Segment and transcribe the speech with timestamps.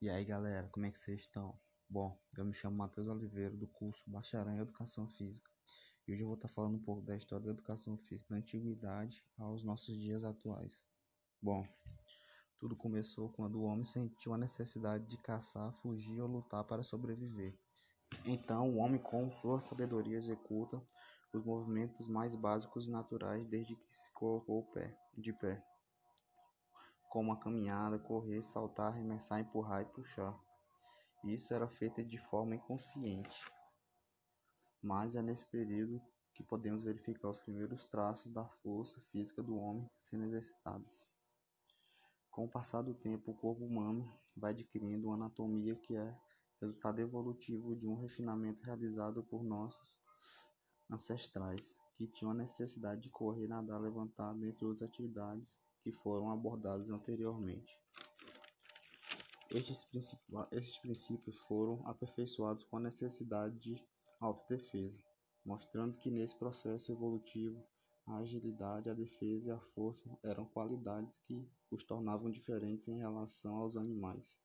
[0.00, 1.58] E aí galera, como é que vocês estão?
[1.90, 5.50] Bom, eu me chamo Matheus Oliveira do curso Bacharel em Educação Física
[6.06, 9.24] e hoje eu vou estar falando um pouco da história da educação física da antiguidade
[9.36, 10.84] aos nossos dias atuais.
[11.42, 11.66] Bom,
[12.60, 17.58] tudo começou quando o homem sentiu a necessidade de caçar, fugir ou lutar para sobreviver.
[18.24, 20.80] Então, o homem, com sua sabedoria, executa
[21.32, 24.64] os movimentos mais básicos e naturais desde que se colocou
[25.14, 25.60] de pé
[27.08, 30.38] como a caminhada, correr, saltar, arremessar, empurrar e puxar.
[31.24, 33.40] Isso era feito de forma inconsciente.
[34.82, 36.00] Mas é nesse período
[36.34, 41.12] que podemos verificar os primeiros traços da força física do homem sendo exercitados.
[42.30, 46.16] Com o passar do tempo, o corpo humano vai adquirindo uma anatomia que é
[46.60, 49.98] resultado evolutivo de um refinamento realizado por nossos
[50.90, 56.90] ancestrais, que tinham a necessidade de correr, nadar, levantar, dentre outras atividades que foram abordados
[56.90, 57.78] anteriormente.
[59.50, 59.86] Estes,
[60.52, 63.82] estes princípios foram aperfeiçoados com a necessidade de
[64.20, 65.02] autodefesa,
[65.44, 67.64] mostrando que nesse processo evolutivo
[68.06, 73.56] a agilidade, a defesa e a força eram qualidades que os tornavam diferentes em relação
[73.56, 74.40] aos animais.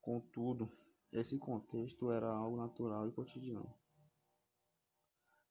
[0.00, 0.70] Contudo,
[1.12, 3.74] esse contexto era algo natural e cotidiano.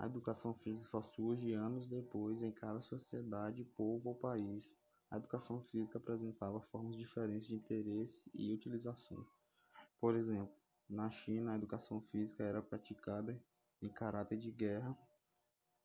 [0.00, 4.74] A educação física só surge anos depois em cada sociedade, povo ou país.
[5.10, 9.22] A educação física apresentava formas diferentes de interesse e utilização.
[10.00, 10.56] Por exemplo,
[10.88, 13.38] na China, a educação física era praticada
[13.82, 14.96] em caráter de guerra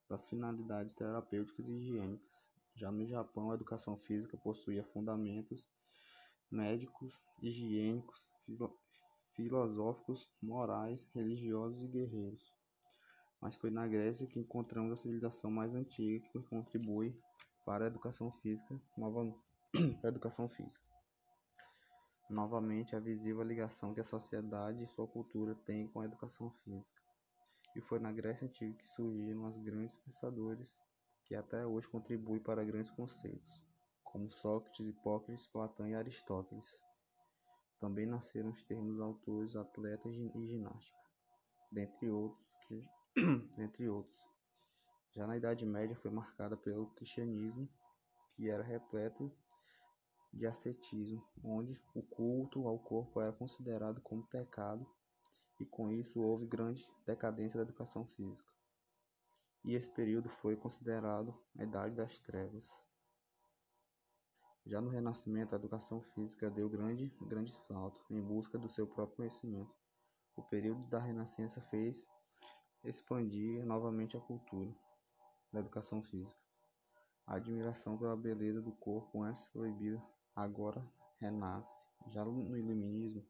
[0.07, 2.49] das finalidades terapêuticas e higiênicas.
[2.73, 5.67] Já no Japão, a educação física possuía fundamentos
[6.49, 8.29] médicos, higiênicos,
[9.35, 12.55] filosóficos, morais, religiosos e guerreiros
[13.45, 17.15] mas foi na Grécia que encontramos a civilização mais antiga que contribui
[17.63, 19.23] para a educação física, nova,
[20.01, 20.83] para a educação física.
[22.27, 26.99] Novamente, a visível ligação que a sociedade e sua cultura têm com a educação física.
[27.75, 30.75] E foi na Grécia Antiga que surgiram os grandes pensadores
[31.25, 33.63] que até hoje contribuem para grandes conceitos,
[34.03, 36.81] como Sócrates, Hipócrates, Platão e Aristóteles.
[37.79, 40.97] Também nasceram os termos autores, atletas e ginástica,
[41.71, 42.81] dentre outros que
[43.57, 44.27] entre outros.
[45.11, 47.69] Já na Idade Média foi marcada pelo cristianismo,
[48.35, 49.31] que era repleto
[50.33, 54.85] de ascetismo, onde o culto ao corpo era considerado como pecado,
[55.57, 58.51] e com isso houve grande decadência da educação física.
[59.63, 62.83] E esse período foi considerado a Idade das Trevas.
[64.65, 69.17] Já no Renascimento, a educação física deu grande, grande salto em busca do seu próprio
[69.17, 69.73] conhecimento.
[70.35, 72.05] O período da Renascença fez
[72.85, 74.73] expandir novamente a cultura
[75.51, 76.39] da educação física.
[77.25, 80.01] A admiração pela beleza do corpo antes proibida
[80.35, 80.85] agora
[81.19, 81.89] renasce.
[82.07, 83.25] Já no Iluminismo,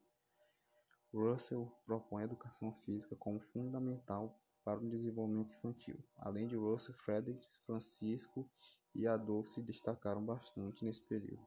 [1.12, 5.98] Russell propõe a educação física como fundamental para o desenvolvimento infantil.
[6.18, 8.48] Além de Russell, Frederick, Francisco
[8.94, 11.46] e Adolfo se destacaram bastante nesse período.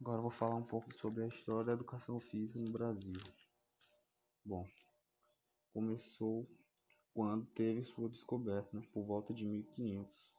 [0.00, 3.18] Agora vou falar um pouco sobre a história da educação física no Brasil.
[4.44, 4.68] Bom,
[5.74, 6.48] começou
[7.12, 10.32] quando teve sua descoberta, né, por volta de 1500.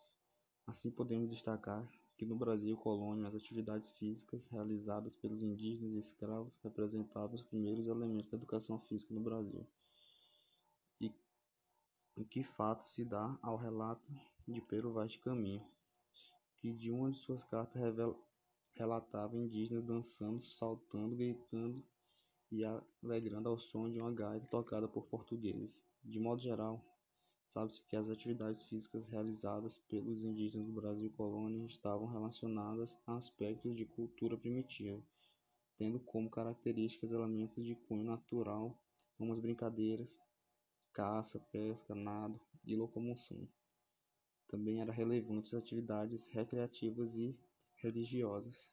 [0.65, 1.85] Assim podemos destacar
[2.17, 7.87] que no Brasil colônia as atividades físicas realizadas pelos indígenas e escravos representavam os primeiros
[7.87, 9.67] elementos da educação física no Brasil.
[11.01, 14.09] E que fato se dá ao relato
[14.47, 15.67] de Pero Vaz de Caminha,
[16.55, 18.17] que de uma de suas cartas revela,
[18.73, 21.85] relatava indígenas dançando, saltando, gritando
[22.51, 22.63] e
[23.03, 25.83] alegrando ao som de uma gaita tocada por portugueses.
[26.03, 26.83] De modo geral,
[27.49, 33.75] sabe-se que as atividades físicas realizadas pelos indígenas do Brasil colônia estavam relacionadas a aspectos
[33.75, 35.01] de cultura primitiva,
[35.77, 38.77] tendo como características elementos de cunho natural,
[39.17, 40.19] como as brincadeiras,
[40.93, 43.47] caça, pesca, nado e locomoção.
[44.47, 47.37] Também eram relevantes atividades recreativas e
[47.77, 48.71] religiosas,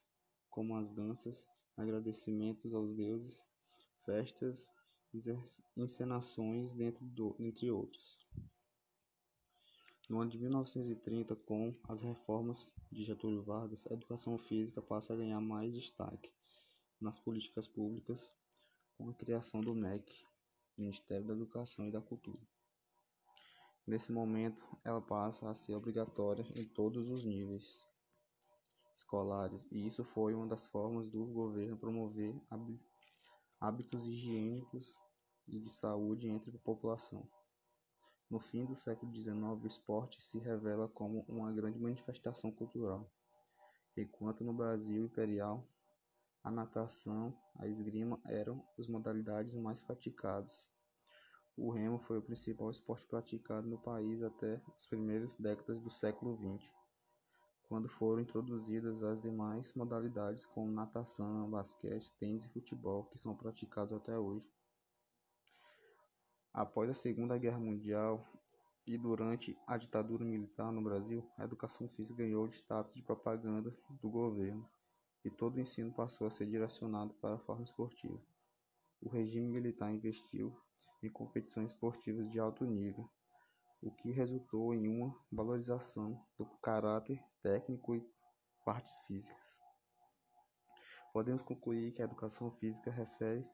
[0.51, 1.47] como as danças,
[1.77, 3.47] agradecimentos aos deuses
[4.05, 4.71] festas,
[5.77, 8.19] encenações, do, entre outros.
[10.09, 15.17] No ano de 1930, com as reformas de Getúlio Vargas, a educação física passa a
[15.17, 16.33] ganhar mais destaque
[17.01, 18.33] nas políticas públicas
[18.97, 20.25] com a criação do MEC,
[20.77, 22.41] Ministério da Educação e da Cultura.
[23.87, 27.81] Nesse momento, ela passa a ser obrigatória em todos os níveis
[28.97, 32.57] escolares, e isso foi uma das formas do governo promover a
[33.63, 34.99] hábitos higiênicos
[35.47, 37.25] e de saúde entre a população.
[38.29, 43.09] No fim do século XIX, o esporte se revela como uma grande manifestação cultural,
[43.97, 45.65] enquanto no Brasil imperial
[46.43, 50.69] a natação, a esgrima eram as modalidades mais praticadas.
[51.57, 56.35] O remo foi o principal esporte praticado no país até as primeiras décadas do século
[56.35, 56.75] XX,
[57.73, 63.95] quando foram introduzidas as demais modalidades como natação, basquete, tênis e futebol, que são praticados
[63.95, 64.47] até hoje.
[66.53, 68.29] Após a Segunda Guerra Mundial
[68.87, 73.71] e durante a ditadura militar no Brasil, a educação física ganhou de status de propaganda
[74.03, 74.69] do governo
[75.25, 78.21] e todo o ensino passou a ser direcionado para a forma esportiva.
[79.01, 80.55] O regime militar investiu
[81.03, 83.09] em competições esportivas de alto nível,
[83.83, 88.07] o que resultou em uma valorização do caráter técnico e
[88.65, 89.61] partes físicas.
[91.13, 93.45] Podemos concluir que a educação física refere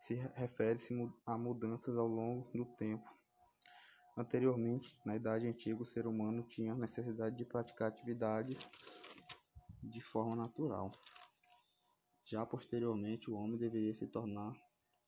[0.00, 0.94] se refere-se
[1.26, 3.10] a mudanças ao longo do tempo.
[4.16, 8.70] Anteriormente, na Idade Antiga, o ser humano tinha necessidade de praticar atividades
[9.82, 10.92] de forma natural.
[12.24, 14.52] Já posteriormente, o homem deveria se tornar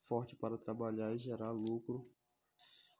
[0.03, 2.11] forte para trabalhar e gerar lucro.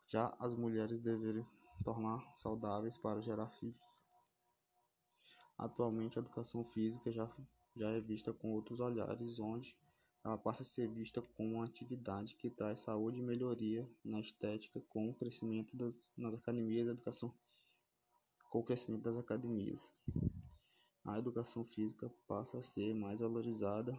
[0.09, 1.47] Já as mulheres deveriam
[1.85, 3.85] tornar saudáveis para gerar filhos.
[5.57, 7.31] Atualmente, a educação física já,
[7.77, 9.77] já é vista com outros olhares, onde
[10.25, 14.81] ela passa a ser vista como uma atividade que traz saúde e melhoria na estética
[14.89, 17.33] com o crescimento das, nas academias de educação
[18.51, 19.93] com o crescimento das academias
[21.05, 23.99] a educação física passa a ser mais valorizada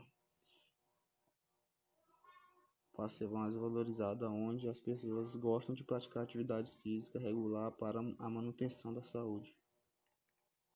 [3.08, 8.94] ser mais valorizada onde as pessoas gostam de praticar atividades físicas regular para a manutenção
[8.94, 9.56] da saúde